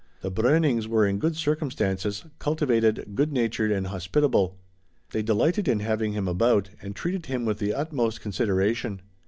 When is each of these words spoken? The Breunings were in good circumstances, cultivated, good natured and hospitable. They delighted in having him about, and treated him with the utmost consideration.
The 0.21 0.31
Breunings 0.31 0.87
were 0.87 1.05
in 1.05 1.19
good 1.19 1.35
circumstances, 1.35 2.25
cultivated, 2.39 3.11
good 3.13 3.31
natured 3.31 3.69
and 3.71 3.85
hospitable. 3.85 4.57
They 5.11 5.21
delighted 5.21 5.67
in 5.67 5.79
having 5.81 6.13
him 6.13 6.27
about, 6.27 6.71
and 6.81 6.95
treated 6.95 7.27
him 7.27 7.45
with 7.45 7.59
the 7.59 7.75
utmost 7.75 8.19
consideration. 8.19 9.03